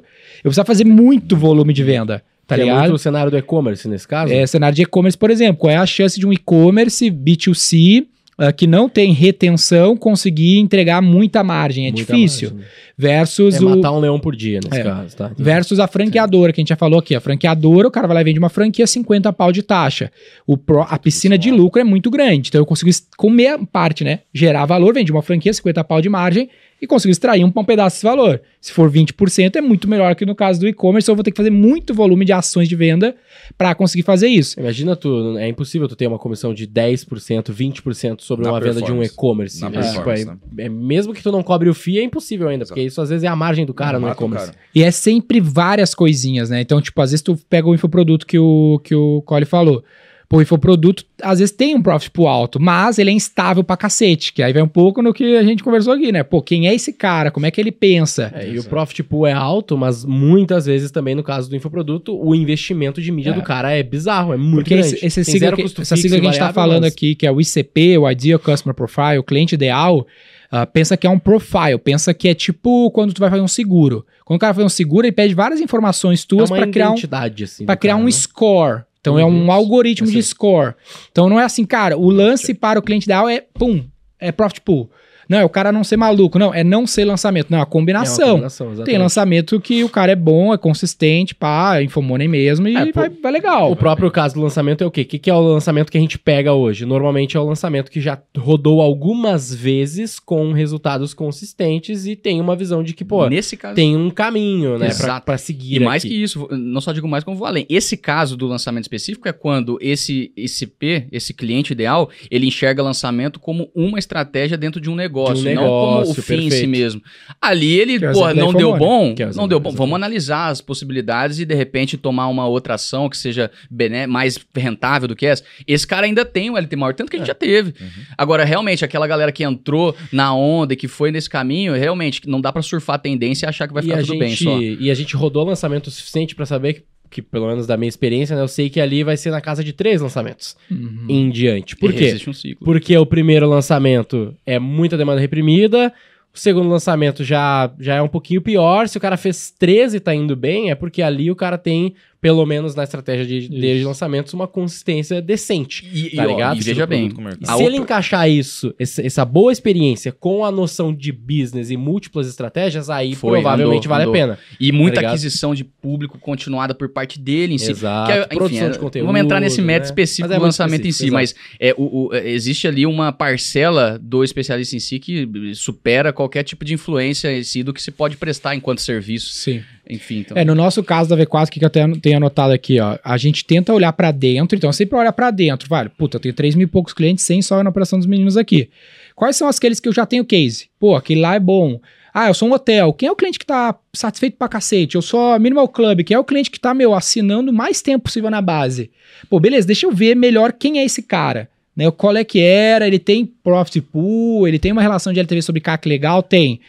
eu 0.44 0.50
preciso 0.50 0.66
fazer 0.66 0.86
muito 0.86 1.36
volume 1.36 1.74
de 1.74 1.84
venda, 1.84 2.24
tá 2.48 2.56
é 2.56 2.74
muito 2.80 2.96
o 2.96 2.98
cenário 2.98 3.30
do 3.30 3.38
e-commerce 3.38 3.88
nesse 3.88 4.08
caso. 4.08 4.34
É, 4.34 4.48
cenário 4.48 4.76
de 4.76 4.82
e-commerce, 4.84 5.18
por 5.18 5.30
exemplo, 5.30 5.58
qual 5.58 5.72
é 5.72 5.76
a 5.78 5.86
chance 5.86 6.20
de 6.20 6.26
um 6.26 6.34
e-commerce 6.34 7.12
B2C 7.12 8.06
ah, 8.38 8.52
que 8.52 8.66
não 8.68 8.88
tem 8.90 9.12
retenção 9.14 9.96
conseguir 9.98 10.58
entregar 10.60 11.02
muita 11.02 11.44
margem? 11.44 11.88
É 11.88 11.92
Muita 11.92 12.14
difícil. 12.14 12.50
margem. 12.52 12.68
Versus 12.98 13.56
É 13.56 13.60
o 13.60 13.70
matar 13.70 13.92
um 13.92 14.00
leão 14.00 14.20
por 14.20 14.36
dia 14.36 14.60
nesse 14.64 14.80
É. 14.80 14.84
caso, 14.84 15.16
tá? 15.18 15.32
versus 15.38 15.80
a 15.80 15.88
franqueadora 15.88 16.54
que 16.54 16.60
a 16.60 16.62
gente 16.62 16.70
já 16.70 16.76
falou 16.76 17.00
aqui. 17.00 17.16
A 17.16 17.20
franqueadora, 17.20 17.88
o 17.88 17.92
cara 17.92 18.08
vai 18.08 18.16
lá 18.16 18.22
e 18.22 18.24
vende 18.24 18.38
uma 18.40 18.50
franquia 18.50 18.86
50 18.86 19.34
pau 19.34 19.52
de 19.52 19.64
taxa. 19.64 20.12
O 20.46 20.56
pro- 20.58 20.82
a 20.88 20.98
piscina 21.00 21.38
de 21.38 21.50
lucro 21.50 21.82
é 21.82 21.84
muito 21.84 22.12
grande. 22.12 22.50
Então 22.50 22.62
eu 22.62 22.66
consigo 22.66 22.92
comer 23.18 23.48
a 23.48 23.60
parte, 23.66 24.04
né? 24.04 24.20
Gerar 24.34 24.66
valor, 24.66 24.94
vende 24.94 25.12
uma 25.12 25.22
franquia 25.24 25.52
50 25.54 25.84
pau 25.84 26.02
de 26.02 26.10
margem 26.10 26.50
e 26.84 26.88
consigo 26.88 27.14
extrair 27.14 27.46
um, 27.46 27.48
um 27.56 27.64
pedaço 27.64 27.96
desse 27.96 28.04
valor. 28.04 28.42
Se 28.60 28.74
for 28.74 28.92
20%, 28.92 29.56
é 29.56 29.62
muito 29.62 29.88
melhor 29.88 30.14
que 30.16 30.26
no 30.26 30.36
caso 30.36 30.60
do 30.60 30.68
e-commerce. 30.68 31.10
Eu 31.10 31.16
vou 31.16 31.24
ter 31.24 31.32
que 31.32 31.38
fazer 31.38 31.50
muito 31.50 31.94
volume 31.94 32.26
de 32.26 32.34
ações 32.34 32.68
de 32.68 32.76
venda 32.76 33.16
para 33.58 33.74
conseguir 33.74 34.04
fazer 34.04 34.28
isso. 34.28 34.60
Imagina 34.60 34.94
tu, 34.94 35.38
é 35.38 35.48
impossível 35.48 35.88
tu 35.88 35.96
ter 35.96 36.08
uma 36.08 36.20
comissão 36.20 36.54
de 36.54 36.68
10%, 36.68 37.54
20% 37.54 38.20
sobre 38.20 38.46
Na 38.46 38.52
uma 38.52 38.60
venda 38.60 38.82
de 38.82 38.92
um 38.92 39.02
e-commerce. 39.02 39.64
É, 39.64 39.70
tipo, 39.70 40.10
é- 40.10 40.66
é- 40.66 40.70
mesmo 40.70 41.14
que 41.14 41.24
tu 41.24 41.32
não 41.32 41.42
cobre 41.42 41.70
o 41.70 41.74
FII, 41.74 42.00
é 42.00 42.04
impossível 42.04 42.50
ainda, 42.50 42.66
Exato. 42.66 42.76
porque 42.76 42.86
isso 42.86 43.02
às 43.02 43.10
vezes 43.10 43.24
é 43.24 43.28
a 43.28 43.36
margem 43.36 43.66
do 43.66 43.74
cara 43.74 43.98
no 43.98 44.06
Mata 44.08 44.22
o 44.22 44.26
e-commerce. 44.26 44.52
E 44.76 44.84
é 44.84 44.92
sempre 44.92 45.40
várias 45.40 45.96
coisinhas, 45.96 46.50
né? 46.50 46.60
Então, 46.60 46.82
tipo, 46.82 47.02
às 47.02 47.12
vezes 47.12 47.22
tu 47.24 47.38
pega 47.50 47.66
o 47.66 47.74
infoproduto 47.74 48.28
que 48.28 48.38
o, 48.38 48.82
que 48.84 48.94
o 48.94 49.22
Cole 49.22 49.46
falou. 49.46 49.82
Pô, 50.30 50.38
o 50.38 50.42
infoproduto 50.42 51.06
às 51.22 51.40
vezes 51.40 51.54
tem 51.54 51.76
um 51.76 51.82
profit 51.82 52.10
pool 52.12 52.28
alto, 52.28 52.60
mas 52.60 52.98
ele 52.98 53.10
é 53.12 53.14
instável 53.14 53.64
pra 53.64 53.78
cacete, 53.78 54.34
que 54.34 54.42
aí 54.42 54.52
vai 54.52 54.62
um 54.64 54.68
pouco 54.68 55.02
no 55.02 55.14
que 55.14 55.38
a 55.38 55.44
gente 55.44 55.64
conversou 55.64 55.94
aqui, 55.94 56.12
né? 56.12 56.24
Pô, 56.24 56.42
quem 56.42 56.68
é 56.68 56.74
esse 56.74 56.92
cara? 56.94 57.30
Como 57.30 57.46
é 57.46 57.52
que 57.52 57.62
ele 57.62 57.72
pensa? 57.72 58.32
É, 58.36 58.50
e 58.50 58.58
o 58.58 58.64
profit 58.64 59.04
pool 59.04 59.28
é 59.28 59.34
alto, 59.34 59.78
mas 59.78 60.04
muitas 60.04 60.66
vezes 60.66 60.90
também 60.92 61.14
no 61.14 61.24
caso 61.24 61.50
do 61.50 61.56
infoproduto, 61.56 62.18
o 62.20 62.34
investimento 62.34 63.02
de 63.02 63.12
mídia 63.12 63.30
É. 63.32 63.34
do 63.34 63.42
cara 63.44 63.72
é 63.72 63.84
bizarro, 63.84 64.34
é 64.34 64.38
muito 64.38 64.64
Porque 64.66 64.76
grande. 64.76 64.96
esse, 64.96 65.06
esse 65.06 65.24
sigla 65.24 65.52
que, 65.56 65.62
essa 65.62 65.96
sigla 65.96 66.20
que 66.20 66.28
a 66.28 66.32
gente 66.32 66.40
tá 66.40 66.54
falando 66.54 66.84
mas- 66.84 66.94
aqui, 66.94 67.14
que 67.16 67.28
é 67.28 67.32
o 67.32 67.40
ICP, 67.40 67.98
o 68.00 68.10
Ideal 68.10 68.40
Customer 68.40 68.74
Profile, 68.76 69.18
o 69.20 69.24
cliente 69.24 69.54
ideal, 69.56 70.08
ah, 70.52 70.66
pensa 70.66 70.96
que 70.98 71.06
é 71.06 71.10
um 71.10 71.20
profile, 71.20 71.78
pensa 71.84 72.14
que 72.14 72.28
é 72.28 72.34
tipo 72.34 72.90
quando 72.92 73.14
tu 73.14 73.20
vai 73.20 73.30
fazer 73.30 73.42
um 73.42 73.48
seguro. 73.48 74.06
Quando 74.26 74.38
o 74.38 74.40
cara 74.40 74.54
faz 74.54 74.66
um 74.66 74.70
seguro, 74.70 75.06
ele 75.06 75.12
pede 75.12 75.34
várias 75.36 75.60
informações 75.60 76.24
tuas 76.26 76.50
é 76.50 76.56
para 76.56 76.68
criar 76.68 76.90
um 76.90 76.94
identidade, 76.94 77.44
assim, 77.44 77.66
para 77.66 77.76
criar 77.76 77.94
cara, 77.94 78.02
um 78.04 78.06
né? 78.06 78.12
score. 78.12 78.82
Então 79.04 79.20
é 79.20 79.26
um 79.26 79.44
Uhum. 79.44 79.52
algoritmo 79.52 80.08
de 80.08 80.18
Assim. 80.20 80.30
score. 80.30 80.76
Então 81.12 81.28
não 81.28 81.38
é 81.38 81.44
assim, 81.44 81.66
cara, 81.66 81.98
o 81.98 82.10
lance 82.10 82.54
para 82.54 82.80
o 82.80 82.82
cliente 82.82 83.04
ideal 83.06 83.28
é 83.28 83.42
pum, 83.42 83.84
é 84.18 84.32
profit 84.32 84.62
pool. 84.62 84.90
Não, 85.34 85.40
é 85.40 85.46
o 85.46 85.50
cara 85.50 85.72
não 85.72 85.84
ser 85.84 85.98
maluco, 85.98 86.38
não, 86.38 86.54
é 86.54 86.64
não 86.64 86.86
ser 86.86 87.06
lançamento, 87.06 87.50
não, 87.50 87.58
é 87.58 87.62
a 87.62 87.64
É 87.64 87.66
uma 87.66 87.72
combinação. 87.72 88.30
combinação, 88.32 88.74
Tem 88.84 88.98
lançamento 88.98 89.60
que 89.60 89.84
o 89.84 89.90
cara 89.90 90.12
é 90.12 90.16
bom, 90.16 90.54
é 90.54 90.58
consistente, 90.58 91.34
pá, 91.34 91.82
infomoney 91.82 92.28
mesmo 92.28 92.68
e 92.68 92.76
É, 92.76 92.92
vai, 92.92 93.10
vai 93.10 93.32
legal. 93.32 93.72
O 93.72 93.76
próprio 93.76 94.12
caso 94.12 94.36
do 94.36 94.42
lançamento 94.42 94.84
é 94.84 94.88
o 94.88 94.92
quê? 94.92 95.02
O 95.02 95.06
que, 95.06 95.18
que 95.18 95.30
é 95.30 95.34
o 95.34 95.42
lançamento 95.42 95.92
que 95.92 95.98
a 95.98 96.02
gente 96.02 96.20
pega 96.20 96.54
hoje? 96.54 96.86
Normalmente 96.86 97.36
é 97.36 97.40
o 97.40 97.46
lançamento 97.46 97.90
que 97.90 98.00
já 98.00 98.22
rodou 98.38 98.82
algumas 98.82 99.54
vezes 99.54 100.20
com 100.20 100.52
resultados 100.54 101.14
consistentes 101.14 102.06
e 102.06 102.16
tem 102.16 102.40
uma 102.40 102.56
visão 102.56 102.84
de 102.84 102.94
que, 102.94 103.04
pô, 103.04 103.28
Nesse 103.28 103.58
caso. 103.58 103.76
tem 103.76 103.96
um 103.98 104.10
caminho, 104.10 104.74
né, 104.78 104.88
pra, 104.88 104.88
Exato. 104.88 105.26
pra 105.26 105.38
seguir 105.38 105.76
E 105.78 105.80
mais 105.80 106.04
aqui. 106.06 106.14
que 106.14 106.24
isso, 106.24 106.48
não 106.52 106.80
só 106.82 106.92
digo 106.92 107.08
mais 107.08 107.24
como 107.24 107.36
vou 107.38 107.48
além. 107.48 107.66
Esse 107.70 107.98
caso 107.98 108.38
do 108.38 108.46
lançamento 108.48 108.84
específico 108.84 109.28
é 109.28 109.34
quando 109.34 109.78
esse 109.82 110.32
esse 110.38 110.68
P, 110.68 111.08
esse 111.12 111.34
cliente 111.34 111.74
ideal, 111.74 112.10
ele 112.30 112.48
enxerga 112.48 112.84
lançamento 112.84 113.40
como 113.40 113.70
uma 113.76 113.98
estratégia 114.00 114.58
dentro 114.58 114.80
de 114.82 114.90
um 114.90 114.96
negócio, 114.96 115.23
De 115.32 115.48
um 115.48 115.54
não 115.54 115.64
como 115.64 115.86
o 115.86 115.96
negócio, 116.00 116.24
fim 116.24 116.34
em 116.36 116.42
si 116.44 116.50
perfeito. 116.50 116.70
mesmo. 116.70 117.02
Ali 117.42 117.74
ele, 117.80 118.00
Que 118.00 118.06
é 118.06 118.12
porra, 118.12 118.32
exemplo 118.32 118.52
não 118.52 118.58
deu 118.58 118.78
bom, 118.78 119.16
é 119.18 119.36
não 119.36 119.48
deu 119.48 119.60
bom. 119.60 119.72
Vamos 119.72 119.96
analisar 119.96 120.48
as 120.50 120.60
possibilidades 120.60 121.40
e 121.40 121.46
de 121.46 121.56
repente 121.56 121.98
tomar 121.98 122.28
uma 122.28 122.48
outra 122.48 122.76
ação 122.76 123.08
que 123.08 123.18
seja 123.18 123.52
bené 123.70 124.08
mais 124.08 124.40
rentável 124.56 125.08
do 125.08 125.16
que 125.16 125.26
essa. 125.26 125.44
Esse 125.68 125.86
cara 125.88 126.06
ainda 126.06 126.26
tem 126.26 126.50
o 126.50 126.58
LT 126.58 126.76
maior, 126.76 126.94
tanto 126.94 127.10
que 127.10 127.16
a 127.16 127.20
gente 127.20 127.28
já 127.28 127.36
teve. 127.36 127.74
Agora, 128.18 128.44
realmente, 128.44 128.84
aquela 128.84 129.08
galera 129.08 129.32
que 129.32 129.44
entrou 129.44 129.96
na 130.12 130.34
onda 130.34 130.74
e 130.74 130.78
que 130.78 130.88
foi 130.88 131.12
nesse 131.12 131.30
caminho, 131.30 131.74
realmente, 131.74 132.22
não 132.28 132.42
dá 132.42 132.52
pra 132.52 132.62
surfar 132.62 132.96
a 132.96 133.00
tendência 133.00 133.46
e 133.46 133.50
achar 133.50 133.68
que 133.68 133.74
vai 133.74 133.84
e 133.84 133.86
ficar 133.86 134.00
a 134.00 134.02
tudo 134.02 134.20
bem 134.20 134.30
gente, 134.30 134.44
só. 134.44 134.60
E 134.60 134.90
a 134.90 134.94
gente 134.94 135.16
rodou 135.16 135.44
lançamento 135.46 135.88
o 135.88 135.92
suficiente 135.92 136.36
pra 136.36 136.46
saber 136.46 136.74
que, 136.74 136.84
que, 137.14 137.22
pelo 137.22 137.48
menos 137.48 137.66
da 137.68 137.78
minha 137.78 137.88
experiência, 137.88 138.36
né, 138.36 138.42
eu 138.42 138.48
sei 138.48 138.70
que 138.70 138.82
ali 138.82 139.04
vai 139.04 139.16
ser 139.16 139.30
na 139.32 139.40
casa 139.40 139.64
de 139.64 139.72
três 139.72 140.02
lançamentos 140.02 140.58
Uhum. 140.70 141.06
em 141.08 141.30
diante. 141.30 141.76
Por 141.78 141.92
E 141.92 141.94
quê? 141.98 142.04
Existe 142.06 142.30
um 142.30 142.34
ciclo. 142.34 142.66
Porque 142.66 142.98
o 142.98 143.06
primeiro 143.06 143.48
lançamento 143.48 144.34
é 144.46 144.58
muita 144.60 144.98
demanda 144.98 145.22
reprimida, 145.22 145.94
o 146.34 146.38
segundo 146.40 146.68
lançamento 146.68 147.24
já, 147.24 147.72
já 147.80 147.96
é 147.96 148.02
um 148.02 148.08
pouquinho 148.08 148.42
pior. 148.42 148.88
Se 148.88 148.98
o 148.98 149.02
cara 149.02 149.16
fez 149.18 149.52
13 149.52 149.98
e 149.98 150.00
tá 150.00 150.16
indo 150.16 150.36
bem, 150.36 150.72
é 150.72 150.76
porque 150.76 151.02
ali 151.04 151.30
o 151.30 151.36
cara 151.36 151.58
tem, 151.60 151.94
pelo 152.24 152.46
menos 152.46 152.74
na 152.74 152.84
estratégia 152.84 153.26
de, 153.26 153.50
de 153.50 153.84
lançamentos, 153.84 154.34
uma 154.34 154.48
consistência 154.48 155.22
decente. 155.22 155.86
E, 155.94 156.16
Tá 156.16 156.24
e, 156.24 156.26
ó, 156.26 156.30
ligado? 156.30 156.58
e 156.58 156.64
veja 156.64 156.88
bem. 156.88 157.10
E 157.10 157.44
A 157.46 157.48
se 157.48 157.54
ele 157.56 157.64
outra- 157.64 157.78
encaixar 157.84 158.30
isso, 158.30 158.74
esse- 158.80 159.06
essa 159.06 159.26
boa 159.26 159.52
experiência 159.52 160.10
com 160.14 160.46
a 160.46 160.50
noção 160.50 160.96
de 160.96 161.12
business 161.12 161.70
e 161.70 161.76
múltiplas 161.76 162.26
estratégias, 162.28 162.90
aí 162.90 163.14
Foi, 163.14 163.32
provavelmente 163.34 163.80
andou, 163.88 163.90
vale 163.90 164.04
andou. 164.04 164.14
a 164.16 164.18
pena. 164.18 164.40
E 164.58 164.72
muita 164.72 165.02
Tá 165.02 165.10
aquisição 165.10 165.54
de 165.54 165.66
público 165.66 166.18
continuada 166.18 166.74
por 166.74 166.88
parte 166.88 167.20
dele 167.20 167.56
em 167.56 167.58
si. 167.58 167.72
Exato. 167.72 168.10
Que 168.10 168.18
é, 168.18 168.20
enfim, 168.22 168.36
Produção 168.38 168.68
é, 168.68 168.70
de 168.70 168.80
conteúdo. 168.80 169.06
Vamos 169.08 169.22
entrar 169.22 169.42
nesse 169.42 169.62
mérito 169.62 169.84
né? 169.84 169.90
específico 169.90 170.26
é 170.28 170.30
do 170.30 170.32
muito 170.36 170.44
lançamento 170.46 170.88
em 170.88 170.92
si, 170.94 171.06
específico, 171.08 171.14
mas 171.16 171.36
é, 171.60 171.74
o, 171.78 172.08
o- 172.08 172.14
é, 172.16 172.30
existe 172.30 172.70
ali 172.70 172.86
uma 172.86 173.12
parcela 173.12 174.00
do 174.02 174.24
especialista 174.24 174.78
em 174.78 174.80
si 174.80 174.98
que 174.98 175.28
supera 175.56 176.14
qualquer 176.14 176.44
tipo 176.44 176.64
de 176.64 176.74
influência 176.74 177.38
em 177.38 177.44
si 177.44 177.64
do 177.64 177.74
que 177.74 177.82
se 177.82 177.92
pode 177.92 178.16
prestar 178.16 178.56
enquanto 178.56 178.80
serviço. 178.80 179.34
Sim. 179.34 179.62
Enfim, 179.90 180.20
então. 180.20 180.38
É, 180.38 180.46
no 180.46 180.56
nosso 180.56 180.82
caso 180.84 181.10
da 181.10 181.18
V4, 181.18 181.48
o 181.48 181.52
que 181.52 181.60
que 181.60 181.66
eu 181.66 181.70
tenho, 181.70 182.00
tenho 182.00 182.18
anotado 182.18 182.54
aqui, 182.54 182.80
ó? 182.80 182.98
A 183.04 183.18
gente 183.18 183.44
tenta 183.44 183.74
olhar 183.74 183.92
pra 183.94 184.12
dentro, 184.12 184.58
então 184.58 184.72
sempre 184.72 184.98
olha 184.98 185.12
pra 185.12 185.30
dentro. 185.30 185.68
Vale, 185.68 185.90
puta, 185.90 186.18
eu 186.18 186.22
tenho 186.22 186.34
3 186.34 186.56
mil 186.56 186.66
e 186.66 186.70
poucos 186.70 186.94
clientes 186.94 187.26
sem 187.26 187.42
só 187.42 187.62
na 187.64 187.70
operação 187.70 188.00
dos 188.00 188.08
meninos 188.08 188.38
aqui. 188.38 188.70
Quais 189.16 189.36
são 189.36 189.48
aqueles 189.48 189.80
que 189.80 189.88
eu 189.88 189.94
já 189.94 190.06
tenho 190.06 190.26
case? 190.26 190.68
Pô, 190.80 190.96
aquele 190.96 191.22
lá 191.22 191.36
é 191.36 191.40
bom. 191.40 191.80
Ah, 192.14 192.28
eu 192.28 192.34
sou 192.34 192.48
um 192.48 192.54
hotel. 192.54 192.94
Quem 192.94 193.10
é 193.10 193.12
o 193.12 193.16
cliente 193.16 193.40
que 193.40 193.46
tá 193.46 193.76
satisfeito 193.92 194.38
pra 194.38 194.48
cacete? 194.48 194.96
Eu 194.96 195.02
sou 195.02 195.34
a 195.34 195.40
Minimal 195.40 195.68
Club. 195.68 196.04
Quem 196.04 196.16
é 196.16 196.20
o 196.20 196.24
cliente 196.24 196.52
que 196.52 196.60
tá, 196.60 196.74
meu, 196.74 196.94
assinando 196.94 197.52
mais 197.52 197.82
tempo 197.82 198.04
possível 198.04 198.30
na 198.30 198.42
base? 198.42 198.92
Pô, 199.30 199.40
beleza, 199.40 199.66
deixa 199.66 199.88
eu 199.88 199.92
ver 199.92 200.16
melhor 200.16 200.54
quem 200.54 200.80
é 200.80 200.86
esse 200.86 201.02
cara. 201.02 201.50
Né, 201.76 201.90
qual 201.90 202.16
é 202.16 202.24
que 202.24 202.40
era, 202.40 202.86
ele 202.86 203.00
tem 203.00 203.26
profit 203.26 203.82
pool, 203.82 204.48
ele 204.48 204.60
tem 204.60 204.72
uma 204.72 204.82
relação 204.82 205.12
de 205.12 205.20
LTV 205.20 205.42
sobre 205.42 205.60
CAC 205.60 205.90
legal? 205.90 206.22
Tem. 206.22 206.60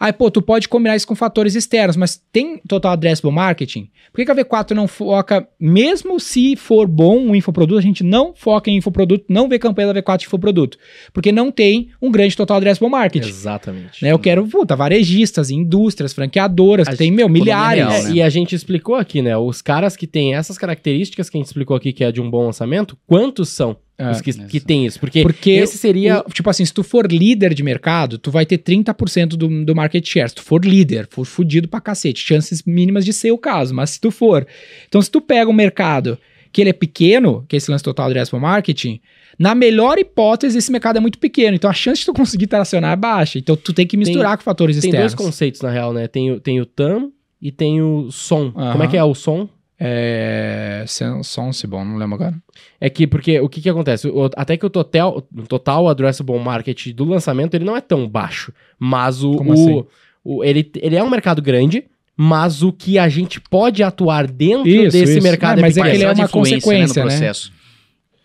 Aí, 0.00 0.12
pô, 0.12 0.30
tu 0.30 0.42
pode 0.42 0.68
combinar 0.68 0.96
isso 0.96 1.06
com 1.06 1.14
fatores 1.14 1.54
externos, 1.54 1.96
mas 1.96 2.20
tem 2.32 2.58
total 2.68 2.92
addressable 2.92 3.32
marketing? 3.32 3.88
Por 4.12 4.16
que, 4.16 4.24
que 4.24 4.30
a 4.30 4.34
V4 4.34 4.72
não 4.72 4.88
foca, 4.88 5.46
mesmo 5.60 6.18
se 6.18 6.56
for 6.56 6.88
bom 6.88 7.28
o 7.30 7.36
infoproduto, 7.36 7.78
a 7.78 7.82
gente 7.82 8.02
não 8.02 8.32
foca 8.34 8.68
em 8.70 8.76
infoproduto, 8.76 9.24
não 9.28 9.48
vê 9.48 9.58
campanha 9.58 9.92
da 9.92 10.02
V4 10.02 10.18
de 10.18 10.26
infoproduto? 10.26 10.78
Porque 11.12 11.30
não 11.30 11.52
tem 11.52 11.90
um 12.02 12.10
grande 12.10 12.36
total 12.36 12.56
addressable 12.56 12.90
marketing. 12.90 13.28
Exatamente. 13.28 14.02
Né, 14.02 14.10
eu 14.10 14.18
quero, 14.18 14.46
puta, 14.46 14.74
varejistas, 14.74 15.50
indústrias, 15.50 16.12
franqueadoras, 16.12 16.88
A 16.88 16.92
que 16.92 16.96
tem, 16.96 17.10
meu, 17.12 17.28
milhares. 17.28 17.84
real, 17.84 17.92
É, 17.92 18.02
né? 18.04 18.10
E 18.12 18.22
a 18.22 18.28
gente 18.28 18.54
explicou 18.54 18.96
aqui, 18.96 19.22
né? 19.22 19.36
Os 19.36 19.62
caras 19.62 19.96
que 19.96 20.06
têm 20.06 20.34
essas 20.34 20.58
características 20.58 21.30
que 21.30 21.36
a 21.36 21.40
gente 21.40 21.46
explicou 21.46 21.76
aqui, 21.76 21.92
que 21.92 22.02
é 22.02 22.10
de 22.10 22.20
um 22.20 22.28
bom 22.30 22.46
lançamento, 22.46 22.96
quantos 23.06 23.50
são 23.50 23.76
É, 24.00 24.10
os 24.12 24.20
que, 24.20 24.32
que 24.32 24.60
tem 24.60 24.86
isso? 24.86 25.00
Porque, 25.00 25.22
Porque 25.22 25.50
esse 25.50 25.76
seria. 25.76 26.20
O- 26.24 26.30
tipo 26.32 26.48
assim, 26.48 26.64
se 26.64 26.72
tu 26.72 26.84
for 26.84 27.10
líder 27.10 27.52
de 27.52 27.64
mercado, 27.64 28.16
tu 28.16 28.30
vai 28.30 28.46
ter 28.46 28.58
30% 28.58 29.30
do, 29.30 29.64
do 29.64 29.74
market 29.74 30.06
share. 30.08 30.28
Se 30.28 30.36
tu 30.36 30.42
for 30.42 30.64
líder, 30.64 31.08
for 31.10 31.24
fudido 31.26 31.66
pra 31.66 31.80
cacete. 31.80 32.20
Chances 32.24 32.62
mínimas 32.62 33.04
de 33.04 33.12
ser 33.12 33.32
o 33.32 33.38
caso, 33.38 33.74
mas 33.74 33.90
se 33.90 34.00
tu 34.00 34.10
for. 34.12 34.46
Então, 34.86 35.02
se 35.02 35.10
tu 35.10 35.20
pega 35.20 35.50
um 35.50 35.54
mercado 35.54 36.16
que 36.52 36.60
ele 36.60 36.70
é 36.70 36.72
pequeno, 36.72 37.44
que 37.48 37.56
é 37.56 37.58
esse 37.58 37.70
lance 37.70 37.82
total 37.82 38.06
addressable 38.06 38.40
marketing, 38.40 39.00
na 39.38 39.54
melhor 39.54 39.98
hipótese, 39.98 40.56
esse 40.58 40.70
mercado 40.72 40.96
é 40.96 41.00
muito 41.00 41.18
pequeno. 41.18 41.54
Então, 41.56 41.68
a 41.68 41.74
chance 41.74 42.00
de 42.00 42.06
tu 42.06 42.14
conseguir 42.14 42.46
tracionar 42.46 42.92
é 42.92 42.96
baixa. 42.96 43.38
Então, 43.38 43.56
tu 43.56 43.72
tem 43.72 43.86
que 43.86 43.96
misturar 43.96 44.36
com 44.36 44.44
fatores 44.44 44.78
Tem 44.80 44.90
dois 44.92 45.04
externos. 45.06 45.14
conceitos, 45.26 45.60
na 45.60 45.70
real, 45.70 45.92
né? 45.92 46.06
Tem, 46.08 46.30
o- 46.30 46.40
tem 46.40 46.60
o 46.60 46.64
TAM 46.66 47.10
e 47.42 47.50
tem 47.52 47.82
o 47.82 48.10
som. 48.12 48.50
Como 48.52 48.82
é 48.82 48.86
que 48.88 48.96
é 48.96 49.02
o 49.04 49.14
som? 49.14 49.48
É. 49.80 50.84
Sensible, 50.86 51.78
não 51.84 51.96
lembro 51.96 52.16
agora. 52.16 52.34
É 52.80 52.90
que, 52.90 53.06
porque 53.06 53.40
o 53.40 53.48
que 53.48 53.60
que 53.60 53.68
acontece? 53.68 54.08
O- 54.08 54.30
até 54.36 54.56
que 54.56 54.66
o 54.66 54.70
total, 54.70 55.22
o 55.36 55.42
total 55.46 55.88
addressable 55.88 56.38
market 56.38 56.88
do 56.92 57.04
lançamento, 57.04 57.54
ele 57.54 57.64
não 57.64 57.76
é 57.76 57.80
tão 57.80 58.08
baixo. 58.08 58.52
Mas 58.78 59.22
o... 59.22 59.32
Como 59.36 59.50
o- 59.50 59.52
assim? 59.52 59.84
o- 60.24 60.44
ele, 60.44 60.70
ele 60.76 60.96
é 60.96 61.02
um 61.02 61.10
mercado 61.10 61.40
grande, 61.40 61.84
mas 62.16 62.62
o 62.62 62.72
que 62.72 62.98
a 62.98 63.08
gente 63.08 63.40
pode 63.40 63.82
atuar 63.82 64.26
dentro 64.26 64.68
Isso, 64.68 64.96
desse 64.98 65.14
isso. 65.18 65.22
mercado 65.22 65.58
É, 65.58 65.62
mas 65.62 65.76
é 65.76 65.82
que 65.82 65.88
ele 65.88 66.04
é 66.04 66.12
uma 66.12 66.24
influência, 66.24 66.56
consequência, 66.56 67.02
no 67.04 67.08
né? 67.10 67.16
processo. 67.16 67.52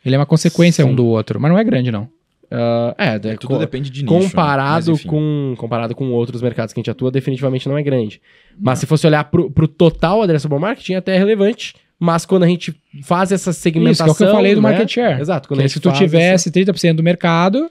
Ele 0.06 0.16
é 0.16 0.18
uma 0.18 0.26
consequência 0.26 0.84
Sim. 0.84 0.90
um 0.92 0.96
do 0.96 1.06
outro, 1.06 1.40
mas 1.40 1.50
não 1.52 1.58
é 1.58 1.64
grande, 1.64 1.92
não. 1.92 2.10
Ah, 2.56 2.96
é, 2.98 3.16
é, 3.16 3.18
Tudo 3.36 3.48
co- 3.48 3.58
depende 3.58 3.89
de 3.89 4.04
nicho. 4.04 4.13
né? 4.13 4.22
comparado, 4.22 4.92
enfim. 4.92 5.08
com, 5.08 5.56
comparado 5.58 5.96
com 5.96 6.12
outros 6.12 6.42
mercados 6.42 6.72
que 6.74 6.80
a 6.80 6.82
gente 6.82 6.92
atua, 6.92 7.10
definitivamente 7.10 7.68
não 7.68 7.77
é 7.77 7.82
grande. 7.82 8.22
Mas 8.60 8.80
se 8.80 8.86
fosse 8.86 9.08
olhar 9.08 9.24
pro, 9.25 9.50
pro 9.50 9.68
total 9.68 10.22
addressable 10.22 10.60
marketing, 10.60 10.94
até 10.94 11.16
é 11.16 11.18
relevante. 11.18 11.74
Mas 12.00 12.25
quando 12.25 12.44
a 12.44 12.48
gente 12.48 12.75
faz 13.04 13.32
essa 13.32 13.54
segmentação... 13.54 14.08
Isso, 14.08 14.18
que 14.18 14.24
é 14.24 14.25
o 14.25 14.30
que 14.30 14.32
eu 14.32 14.36
falei 14.36 14.56
do 14.56 14.62
né? 14.62 14.70
market 14.70 14.89
share. 14.92 15.20
Exato. 15.22 15.48
Quando 15.48 15.60
Que 15.60 15.63
a 15.63 15.66
é 15.66 15.68
gente 15.68 15.74
se 15.75 15.80
tu 15.80 15.92
tivesse 15.94 16.51
30% 16.51 16.96
do 16.96 17.04
mercado, 17.04 17.70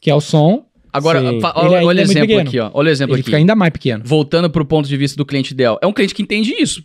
que 0.00 0.10
é 0.10 0.14
o 0.14 0.20
som, 0.20 0.64
Agora, 0.92 1.20
olha, 1.20 1.84
o 1.84 1.90
é 1.90 1.94
muito 1.94 2.00
exemplo 2.02 2.38
aqui, 2.38 2.60
ó. 2.60 2.70
Olha 2.72 2.88
o 2.88 2.92
exemplo 2.92 3.14
ele 3.16 3.20
aqui. 3.20 3.26
fica 3.26 3.36
ainda 3.36 3.56
mais 3.56 3.72
pequeno. 3.72 4.04
Voltando 4.06 4.48
pro 4.48 4.64
ponto 4.64 4.88
de 4.88 4.96
vista 4.96 5.16
do 5.16 5.26
cliente 5.26 5.52
ideal. 5.52 5.76
É 5.82 5.86
um 5.88 5.92
cliente 5.92 6.14
que 6.14 6.22
entende 6.22 6.54
isso. 6.56 6.84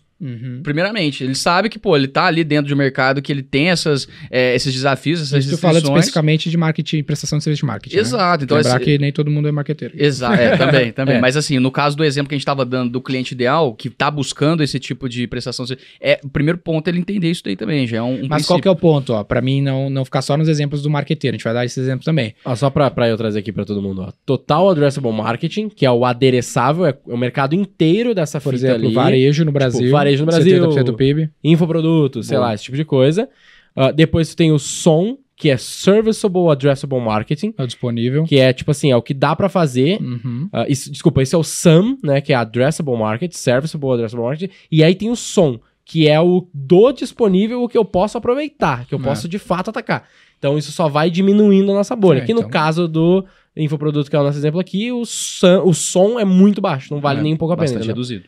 Primeiramente, 0.64 1.24
ele 1.24 1.36
sabe 1.36 1.70
que, 1.70 1.80
pô, 1.80 1.96
ele 1.96 2.08
tá 2.08 2.26
ali 2.26 2.44
dentro 2.44 2.68
de 2.68 2.74
um 2.74 2.78
mercado 2.78 3.22
que 3.22 3.32
ele 3.32 3.42
tem 3.44 3.70
essas, 3.70 4.08
é, 4.30 4.56
esses 4.56 4.74
desafios, 4.74 5.22
essas 5.22 5.46
Isso 5.46 5.56
tu 5.56 5.60
fala 5.60 5.74
restrições. 5.76 6.00
especificamente 6.00 6.50
de 6.50 6.58
marketing, 6.58 7.04
prestação 7.04 7.38
de 7.38 7.44
serviço 7.44 7.62
de 7.62 7.66
marketing. 7.68 7.96
né? 7.96 8.02
Exato. 8.02 8.44
Então, 8.44 8.58
Lembrar 8.58 8.76
esse- 8.76 8.86
que 8.86 8.98
nem 8.98 9.12
todo 9.12 9.30
mundo 9.32 9.48
é 9.48 9.52
marqueteiro. 9.52 9.94
Exato, 9.98 10.36
é, 10.42 10.58
também, 10.58 10.92
também. 10.92 11.16
É. 11.16 11.20
Mas 11.22 11.36
assim, 11.38 11.60
no 11.60 11.72
caso 11.72 11.96
do 11.96 12.04
exemplo 12.04 12.30
que 12.30 12.36
a 12.36 12.38
gente 12.38 12.44
estava 12.44 12.66
dando 12.66 12.92
do 12.92 13.02
cliente 13.02 13.34
ideal, 13.34 13.74
que 13.74 13.90
tá 13.90 14.10
buscando 14.12 14.62
esse 14.64 14.80
tipo 14.80 15.08
de 15.08 15.26
prestação, 15.28 15.64
de 15.66 15.70
serviço, 15.70 15.88
é 16.02 16.20
o 16.24 16.30
primeiro 16.30 16.58
ponto 16.58 16.88
é 16.88 16.92
ele 16.92 17.00
entender 17.00 17.30
isso 17.30 17.44
daí 17.44 17.56
também, 17.56 17.88
já 17.88 17.98
é 17.98 18.02
um, 18.02 18.24
um 18.24 18.28
Mas 18.28 18.46
qual 18.46 18.60
que 18.60 18.68
é 18.68 18.72
o 18.72 18.76
ponto, 18.76 19.14
ó? 19.14 19.24
Pra 19.24 19.42
mim 19.42 19.62
não, 19.62 19.90
não 19.90 20.04
ficar 20.06 20.22
só 20.22 20.36
nos 20.38 20.48
exemplos 20.48 20.82
do 20.82 20.90
marqueteiro. 20.90 21.36
A 21.36 21.38
gente 21.38 21.44
vai 21.44 21.54
dar 21.54 21.66
esses 21.66 21.78
exemplos 21.78 22.06
também. 22.06 22.34
Ó, 22.44 22.56
só 22.56 22.70
pra, 22.70 22.90
pra 22.92 23.08
eu 23.08 23.18
trazer 23.18 23.40
aqui 23.40 23.52
pra 23.52 23.64
todo 23.66 23.82
mundo, 23.82 24.02
ó. 24.02 24.12
Total 24.26 24.70
Addressable 24.70 25.12
Marketing, 25.14 25.70
que 25.70 25.86
é 25.86 25.92
o 25.92 26.06
adereçável, 26.06 26.86
é 26.86 26.96
o 27.06 27.18
mercado 27.18 27.54
inteiro 27.56 28.14
dessa 28.14 28.40
Por 28.42 28.54
fita 28.54 28.68
exemplo, 28.68 28.86
ali. 28.88 28.94
varejo 28.96 29.46
no 29.46 29.52
Brasil. 29.52 29.92
varejo 29.92 30.09
no 30.18 30.26
Brasil. 30.26 30.64
70% 30.70 30.84
do 30.84 30.94
PIB. 30.94 31.30
Infoprodutos, 31.44 32.28
sei 32.28 32.38
lá, 32.38 32.54
esse 32.54 32.64
tipo 32.64 32.78
de 32.78 32.86
coisa. 32.86 33.28
Ah, 33.76 33.92
depois 33.92 34.30
tu 34.30 34.36
tem 34.36 34.52
o 34.52 34.58
som, 34.60 35.18
que 35.36 35.50
é 35.50 35.58
Serviceable 35.58 36.50
Addressable 36.50 37.00
Marketing, 37.00 37.54
É 37.58 37.64
o 37.64 37.68
disponível. 37.68 38.24
que 38.24 38.38
é 38.40 38.52
tipo 38.52 38.72
assim, 38.72 38.92
é 38.92 38.96
o 38.96 39.02
que 39.02 39.14
dá 39.14 39.36
pra 39.36 39.48
fazer. 39.50 40.02
Uhum. 40.02 40.50
Ah, 40.52 40.66
isso- 40.68 40.92
desculpa, 40.92 41.22
esse 41.22 41.36
é 41.36 41.38
o 41.38 41.44
SAM, 41.44 41.98
né, 42.04 42.20
que 42.22 42.34
é 42.34 42.36
Addressable 42.36 42.98
Market, 42.98 43.32
Serviceable 43.34 43.92
Addressable 43.92 44.26
Market. 44.26 44.52
E 44.72 44.84
aí 44.84 44.96
tem 44.96 45.10
o 45.10 45.16
som, 45.16 45.60
que 45.86 46.08
é 46.08 46.20
o 46.20 46.48
do 46.54 46.92
disponível 46.92 47.64
o 47.64 47.70
que 47.70 47.78
eu 47.78 47.86
posso 47.86 48.18
aproveitar, 48.18 48.86
que 48.86 48.94
eu 48.94 49.00
É. 49.00 49.02
posso 49.02 49.28
de 49.30 49.40
fato 49.40 49.70
atacar. 49.70 50.08
Então 50.38 50.58
isso 50.58 50.72
só 50.72 50.88
vai 50.90 51.10
diminuindo 51.10 51.72
a 51.72 51.76
nossa 51.76 51.96
bolha. 51.96 52.20
É, 52.20 52.26
que 52.26 52.34
no 52.34 52.40
então- 52.42 52.50
caso 52.52 52.88
do 52.88 53.26
infoproduto, 53.56 54.10
que 54.10 54.16
é 54.16 54.20
o 54.20 54.24
nosso 54.24 54.38
exemplo 54.38 54.60
aqui, 54.60 54.92
o, 54.92 55.06
som- 55.06 55.64
o 55.66 55.74
som 55.74 56.20
é 56.20 56.26
muito 56.26 56.62
baixo, 56.62 56.94
não 56.94 57.02
vale 57.02 57.20
É, 57.20 57.24
nem 57.24 57.34
um 57.34 57.38
pouco 57.38 57.54
a 57.54 57.58
pena. 57.58 57.64
Bastante 57.66 57.80
entendeu? 57.80 57.96
reduzido. 57.96 58.24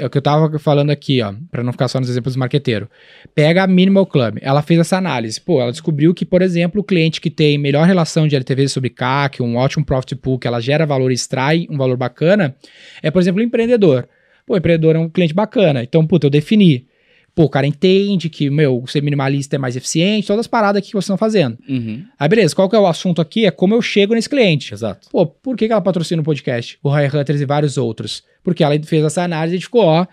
É 0.00 0.06
o 0.06 0.08
que 0.08 0.16
eu 0.16 0.22
tava 0.22 0.58
falando 0.58 0.88
aqui, 0.88 1.20
ó, 1.20 1.34
pra 1.50 1.62
não 1.62 1.72
ficar 1.72 1.86
só 1.86 2.00
nos 2.00 2.08
exemplos 2.08 2.32
do 2.32 2.38
marqueteiro. 2.38 2.88
Pega 3.34 3.64
a 3.64 3.66
Minimal 3.66 4.06
Club, 4.06 4.38
ela 4.40 4.62
fez 4.62 4.80
essa 4.80 4.96
análise. 4.96 5.38
Pô, 5.38 5.60
ela 5.60 5.70
descobriu 5.70 6.14
que, 6.14 6.24
por 6.24 6.40
exemplo, 6.40 6.80
o 6.80 6.84
cliente 6.84 7.20
que 7.20 7.28
tem 7.28 7.58
melhor 7.58 7.86
relação 7.86 8.26
de 8.26 8.34
LTV 8.34 8.68
sobre 8.68 8.88
CAC, 8.88 9.42
um 9.42 9.56
ótimo 9.56 9.84
profit 9.84 10.16
pool, 10.16 10.38
que 10.38 10.48
ela 10.48 10.58
gera 10.58 10.86
valor 10.86 11.10
e 11.10 11.14
extrai 11.14 11.66
um 11.68 11.76
valor 11.76 11.98
bacana, 11.98 12.56
é, 13.02 13.10
por 13.10 13.20
exemplo, 13.20 13.42
o 13.42 13.44
empreendedor. 13.44 14.08
Pô, 14.46 14.54
o 14.54 14.56
empreendedor 14.56 14.96
é 14.96 14.98
um 14.98 15.08
cliente 15.10 15.34
bacana. 15.34 15.82
Então, 15.82 16.06
puta, 16.06 16.26
eu 16.26 16.30
defini. 16.30 16.86
Pô, 17.34 17.44
o 17.44 17.48
cara 17.48 17.66
entende 17.66 18.28
que, 18.28 18.50
meu, 18.50 18.84
ser 18.86 19.02
minimalista 19.02 19.56
é 19.56 19.58
mais 19.58 19.76
eficiente, 19.76 20.26
todas 20.26 20.40
as 20.40 20.46
paradas 20.46 20.78
aqui 20.78 20.88
que 20.88 20.94
vocês 20.94 21.04
estão 21.04 21.16
fazendo. 21.16 21.58
Uhum. 21.68 22.04
Aí, 22.18 22.28
beleza, 22.28 22.54
qual 22.54 22.68
que 22.68 22.76
é 22.76 22.78
o 22.78 22.86
assunto 22.86 23.20
aqui? 23.20 23.46
É 23.46 23.50
como 23.50 23.74
eu 23.74 23.82
chego 23.82 24.14
nesse 24.14 24.28
cliente. 24.28 24.74
Exato. 24.74 25.08
Pô, 25.10 25.26
por 25.26 25.56
que, 25.56 25.66
que 25.66 25.72
ela 25.72 25.80
patrocina 25.80 26.20
o 26.20 26.24
podcast? 26.24 26.78
O 26.82 26.90
Roy 26.90 27.06
Hunters 27.06 27.40
e 27.40 27.44
vários 27.44 27.76
outros. 27.76 28.22
Porque 28.42 28.64
ela 28.64 28.78
fez 28.82 29.04
essa 29.04 29.22
análise 29.22 29.56
e 29.56 29.60
ficou, 29.60 29.82
ó. 29.82 30.06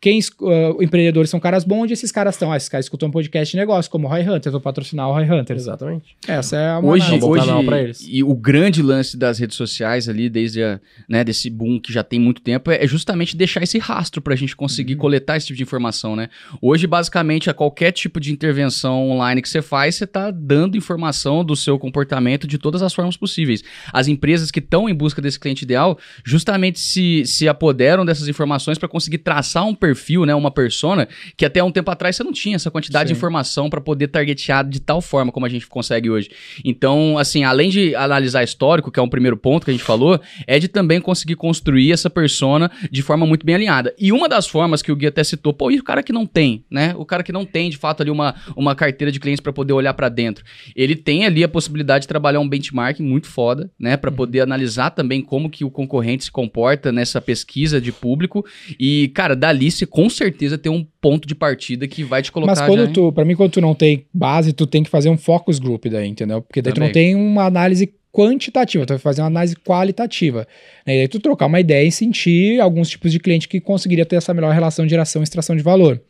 Quem 0.00 0.20
uh, 0.20 0.82
empreendedores 0.82 1.30
são 1.30 1.40
caras 1.40 1.64
bons, 1.64 1.82
onde 1.84 1.92
esses 1.94 2.12
caras 2.12 2.34
estão? 2.34 2.52
Ah, 2.52 2.56
esses 2.56 2.68
caras 2.68 2.86
escutam 2.86 3.08
um 3.08 3.12
podcast 3.12 3.50
de 3.50 3.56
negócio, 3.56 3.90
como 3.90 4.06
o 4.06 4.10
Roy 4.10 4.22
Hunters, 4.22 4.46
eu 4.46 4.52
vou 4.52 4.60
patrocinar 4.60 5.08
o 5.08 5.12
Roy 5.12 5.24
Hunters. 5.24 5.62
Exatamente. 5.62 6.16
Essa 6.28 6.56
é 6.56 6.76
uma 6.76 6.90
Hoje, 6.90 7.06
análise. 7.06 7.26
hoje 7.26 7.46
canal 7.46 7.64
pra 7.64 7.80
eles. 7.80 8.06
e 8.06 8.22
o 8.22 8.34
grande 8.34 8.82
lance 8.82 9.16
das 9.16 9.38
redes 9.38 9.56
sociais 9.56 10.08
ali, 10.08 10.28
desde 10.28 10.62
a, 10.62 10.78
né, 11.08 11.24
desse 11.24 11.48
boom 11.48 11.80
que 11.80 11.92
já 11.92 12.04
tem 12.04 12.20
muito 12.20 12.42
tempo, 12.42 12.70
é, 12.70 12.84
é 12.84 12.86
justamente 12.86 13.36
deixar 13.36 13.62
esse 13.62 13.78
rastro 13.78 14.20
pra 14.20 14.36
gente 14.36 14.54
conseguir 14.54 14.96
coletar 14.96 15.36
esse 15.36 15.46
tipo 15.46 15.56
de 15.56 15.62
informação, 15.62 16.14
né? 16.14 16.28
Hoje, 16.60 16.86
basicamente, 16.86 17.48
a 17.48 17.54
qualquer 17.54 17.92
tipo 17.92 18.20
de 18.20 18.30
intervenção 18.30 19.10
online 19.10 19.40
que 19.40 19.48
você 19.48 19.62
faz, 19.62 19.94
você 19.94 20.06
tá 20.06 20.30
dando 20.30 20.76
informação 20.76 21.42
do 21.44 21.56
seu 21.56 21.78
comportamento 21.78 22.46
de 22.46 22.58
todas 22.58 22.82
as 22.82 22.92
formas 22.92 23.16
possíveis. 23.16 23.62
As 23.92 24.06
empresas 24.06 24.50
que 24.50 24.58
estão 24.58 24.88
em 24.88 24.94
busca 24.94 25.22
desse 25.22 25.40
cliente 25.40 25.64
ideal, 25.64 25.98
justamente 26.24 26.78
se, 26.78 27.24
se 27.24 27.48
apoderam 27.48 28.04
dessas 28.04 28.28
informações 28.28 28.76
para 28.76 28.88
conseguir 28.88 29.18
traçar 29.18 29.64
um 29.64 29.74
perfil, 29.74 29.93
né, 30.26 30.34
uma 30.34 30.50
persona, 30.50 31.08
que 31.36 31.44
até 31.44 31.62
um 31.62 31.70
tempo 31.70 31.90
atrás 31.90 32.16
você 32.16 32.24
não 32.24 32.32
tinha 32.32 32.56
essa 32.56 32.70
quantidade 32.70 33.08
de 33.08 33.14
Sim. 33.14 33.18
informação 33.18 33.70
para 33.70 33.80
poder 33.80 34.08
targetear 34.08 34.66
de 34.66 34.80
tal 34.80 35.00
forma 35.00 35.32
como 35.32 35.46
a 35.46 35.48
gente 35.48 35.66
consegue 35.66 36.10
hoje. 36.10 36.30
Então, 36.64 37.18
assim, 37.18 37.44
além 37.44 37.70
de 37.70 37.94
analisar 37.94 38.42
histórico, 38.42 38.90
que 38.90 39.00
é 39.00 39.02
um 39.02 39.08
primeiro 39.08 39.36
ponto 39.36 39.64
que 39.64 39.70
a 39.70 39.74
gente 39.74 39.84
falou, 39.84 40.20
é 40.46 40.58
de 40.58 40.68
também 40.68 41.00
conseguir 41.00 41.36
construir 41.36 41.92
essa 41.92 42.08
persona 42.10 42.70
de 42.90 43.02
forma 43.02 43.26
muito 43.26 43.44
bem 43.44 43.54
alinhada. 43.54 43.94
E 43.98 44.12
uma 44.12 44.28
das 44.28 44.46
formas 44.46 44.82
que 44.82 44.92
o 44.92 44.96
Gui 44.96 45.06
até 45.06 45.22
citou, 45.22 45.52
pô, 45.52 45.70
e 45.70 45.78
o 45.78 45.84
cara 45.84 46.02
que 46.02 46.12
não 46.12 46.26
tem, 46.26 46.64
né? 46.70 46.94
O 46.96 47.04
cara 47.04 47.22
que 47.22 47.32
não 47.32 47.44
tem, 47.44 47.70
de 47.70 47.76
fato, 47.76 48.02
ali 48.02 48.10
uma, 48.10 48.34
uma 48.56 48.74
carteira 48.74 49.10
de 49.10 49.20
clientes 49.20 49.40
para 49.40 49.52
poder 49.52 49.72
olhar 49.72 49.94
para 49.94 50.08
dentro. 50.08 50.44
Ele 50.74 50.96
tem 50.96 51.24
ali 51.24 51.44
a 51.44 51.48
possibilidade 51.48 52.02
de 52.02 52.08
trabalhar 52.08 52.40
um 52.40 52.48
benchmarking 52.48 53.02
muito 53.02 53.28
foda, 53.28 53.70
né? 53.78 53.96
Para 53.96 54.10
poder 54.10 54.40
analisar 54.40 54.90
também 54.90 55.20
como 55.22 55.50
que 55.50 55.64
o 55.64 55.70
concorrente 55.70 56.24
se 56.24 56.30
comporta 56.30 56.92
nessa 56.92 57.20
pesquisa 57.20 57.80
de 57.80 57.92
público. 57.92 58.44
E, 58.78 59.08
cara, 59.14 59.34
dali 59.34 59.70
você 59.74 59.86
com 59.86 60.08
certeza 60.08 60.56
tem 60.56 60.70
um 60.70 60.86
ponto 61.00 61.26
de 61.26 61.34
partida 61.34 61.86
que 61.86 62.02
vai 62.02 62.22
te 62.22 62.32
colocar 62.32 62.52
Mas 62.52 62.60
quando 62.60 62.86
já 62.86 62.92
tu, 62.92 63.12
pra 63.12 63.24
mim, 63.24 63.34
quando 63.34 63.52
tu 63.52 63.60
não 63.60 63.74
tem 63.74 64.06
base, 64.12 64.52
tu 64.52 64.66
tem 64.66 64.82
que 64.82 64.90
fazer 64.90 65.10
um 65.10 65.16
focus 65.16 65.58
group 65.58 65.86
daí, 65.86 66.08
entendeu? 66.08 66.40
Porque 66.42 66.62
daí 66.62 66.72
tu 66.72 66.80
não 66.80 66.88
Também. 66.88 67.14
tem 67.14 67.14
uma 67.14 67.44
análise 67.44 67.92
quantitativa, 68.14 68.86
tu 68.86 68.90
vai 68.90 68.98
fazer 68.98 69.22
uma 69.22 69.26
análise 69.26 69.56
qualitativa. 69.56 70.46
Né? 70.86 70.94
E 70.94 70.98
daí 70.98 71.08
tu 71.08 71.18
trocar 71.18 71.46
uma 71.46 71.58
ideia 71.58 71.84
e 71.84 71.90
sentir 71.90 72.60
alguns 72.60 72.88
tipos 72.88 73.10
de 73.10 73.18
cliente 73.18 73.48
que 73.48 73.60
conseguiria 73.60 74.06
ter 74.06 74.14
essa 74.14 74.32
melhor 74.32 74.54
relação 74.54 74.86
de 74.86 74.90
geração 74.90 75.20
e 75.20 75.24
extração 75.24 75.56
de 75.56 75.62
valor. 75.62 76.00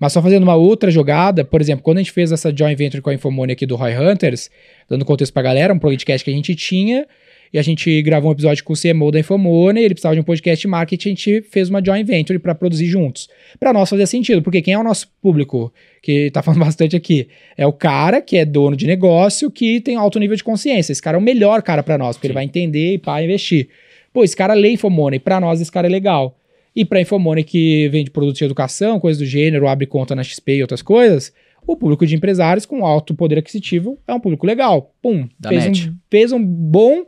Mas 0.00 0.12
só 0.12 0.20
fazendo 0.20 0.42
uma 0.42 0.56
outra 0.56 0.90
jogada, 0.90 1.44
por 1.44 1.60
exemplo, 1.60 1.84
quando 1.84 1.98
a 1.98 2.00
gente 2.00 2.10
fez 2.10 2.32
essa 2.32 2.52
joint 2.54 2.76
venture 2.76 3.00
com 3.00 3.10
a 3.10 3.14
Infomone 3.14 3.52
aqui 3.52 3.64
do 3.64 3.76
Roy 3.76 3.96
Hunters, 3.96 4.50
dando 4.88 5.04
contexto 5.04 5.32
pra 5.32 5.42
galera, 5.42 5.72
um 5.72 5.78
podcast 5.78 6.24
que 6.24 6.30
a 6.32 6.34
gente 6.34 6.52
tinha, 6.56 7.06
e 7.52 7.58
a 7.58 7.62
gente 7.62 8.00
gravou 8.02 8.30
um 8.30 8.32
episódio 8.32 8.64
com 8.64 8.72
o 8.72 8.76
CMO 8.76 9.10
da 9.10 9.20
Infomone, 9.20 9.80
ele 9.80 9.94
precisava 9.94 10.14
de 10.14 10.20
um 10.20 10.24
podcast 10.24 10.62
de 10.62 10.68
marketing, 10.68 11.08
a 11.08 11.10
gente 11.10 11.42
fez 11.50 11.68
uma 11.68 11.84
joint 11.84 12.06
venture 12.06 12.38
para 12.38 12.54
produzir 12.54 12.86
juntos. 12.86 13.28
Para 13.60 13.72
nós 13.72 13.90
fazia 13.90 14.06
sentido, 14.06 14.40
porque 14.40 14.62
quem 14.62 14.72
é 14.72 14.78
o 14.78 14.82
nosso 14.82 15.08
público, 15.20 15.72
que 16.02 16.30
tá 16.30 16.42
falando 16.42 16.60
bastante 16.64 16.96
aqui, 16.96 17.28
é 17.56 17.66
o 17.66 17.72
cara 17.72 18.22
que 18.22 18.38
é 18.38 18.44
dono 18.44 18.74
de 18.74 18.86
negócio, 18.86 19.50
que 19.50 19.80
tem 19.80 19.96
alto 19.96 20.18
nível 20.18 20.36
de 20.36 20.42
consciência. 20.42 20.92
Esse 20.92 21.02
cara 21.02 21.18
é 21.18 21.20
o 21.20 21.22
melhor 21.22 21.62
cara 21.62 21.82
para 21.82 21.98
nós, 21.98 22.16
porque 22.16 22.28
ele 22.28 22.34
vai 22.34 22.44
entender 22.44 22.94
e 22.94 22.98
pá, 22.98 23.22
investir. 23.22 23.68
Pô, 24.14 24.24
esse 24.24 24.36
cara 24.36 24.54
lê 24.54 24.70
Infomone, 24.70 25.18
para 25.18 25.38
nós 25.38 25.60
esse 25.60 25.70
cara 25.70 25.86
é 25.86 25.90
legal. 25.90 26.38
E 26.74 26.86
para 26.86 27.02
Infomone 27.02 27.44
que 27.44 27.86
vende 27.90 28.10
produtos 28.10 28.38
de 28.38 28.44
educação, 28.46 28.98
coisas 28.98 29.18
do 29.18 29.26
gênero, 29.26 29.68
abre 29.68 29.86
conta 29.86 30.14
na 30.14 30.22
XP 30.22 30.56
e 30.56 30.62
outras 30.62 30.80
coisas, 30.80 31.32
o 31.66 31.76
público 31.76 32.06
de 32.06 32.14
empresários 32.14 32.66
com 32.66 32.84
alto 32.84 33.14
poder 33.14 33.38
aquisitivo 33.38 33.98
é 34.08 34.14
um 34.14 34.20
público 34.20 34.46
legal. 34.46 34.94
Pum, 35.02 35.28
fez 35.46 35.66
um, 35.66 35.94
fez 36.10 36.32
um 36.32 36.42
bom 36.42 37.04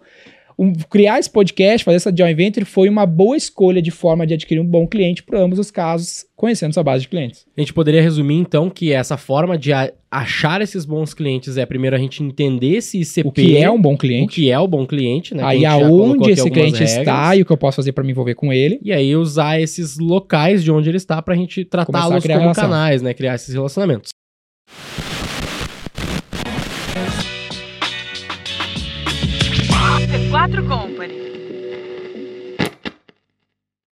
um- 0.58 0.72
criar 0.90 1.18
esse 1.18 1.30
podcast, 1.30 1.84
fazer 1.84 1.96
essa 1.96 2.14
joint 2.16 2.34
venture 2.36 2.64
foi 2.64 2.88
uma 2.88 3.04
boa 3.06 3.36
escolha 3.36 3.82
de 3.82 3.90
forma 3.90 4.26
de 4.26 4.34
adquirir 4.34 4.60
um 4.60 4.66
bom 4.66 4.86
cliente 4.86 5.22
para 5.22 5.38
ambos 5.40 5.58
os 5.58 5.70
casos, 5.70 6.24
conhecendo 6.36 6.72
sua 6.72 6.82
base 6.82 7.02
de 7.02 7.08
clientes. 7.08 7.44
A 7.56 7.60
gente 7.60 7.72
poderia 7.72 8.00
resumir, 8.02 8.36
então, 8.36 8.70
que 8.70 8.92
essa 8.92 9.16
forma 9.16 9.56
de 9.58 9.70
achar 10.10 10.60
esses 10.62 10.84
bons 10.84 11.12
clientes 11.12 11.56
é 11.56 11.66
primeiro 11.66 11.96
a 11.96 11.98
gente 11.98 12.22
entender 12.22 12.76
esse 12.76 13.00
ICP, 13.00 13.28
O 13.28 13.32
que 13.32 13.56
é 13.56 13.68
um 13.70 13.80
bom 13.80 13.94
o 13.94 13.98
cliente, 13.98 14.34
que 14.36 14.50
é 14.50 14.58
o 14.58 14.68
bom 14.68 14.86
cliente, 14.86 15.34
né? 15.34 15.42
aí 15.42 15.56
gente 15.58 15.66
aonde 15.66 16.30
esse 16.30 16.50
cliente 16.50 16.78
regras. 16.78 16.96
está 16.98 17.34
e 17.36 17.42
o 17.42 17.44
que 17.44 17.52
eu 17.52 17.56
posso 17.56 17.76
fazer 17.76 17.92
para 17.92 18.04
me 18.04 18.12
envolver 18.12 18.34
com 18.34 18.52
ele. 18.52 18.78
E 18.82 18.92
aí 18.92 19.16
usar 19.16 19.60
esses 19.60 19.98
locais 19.98 20.62
de 20.62 20.70
onde 20.70 20.88
ele 20.88 20.96
está 20.98 21.20
gente 21.34 21.64
Começar 21.64 21.82
a 21.82 21.84
tratá-los 21.86 22.22
criar 22.22 22.36
como 22.36 22.44
relação. 22.44 22.64
canais, 22.70 23.02
né? 23.02 23.12
Criar 23.12 23.34
esses 23.34 23.52
relacionamentos. 23.52 24.10
C4 30.14 30.68
Company. 30.68 31.33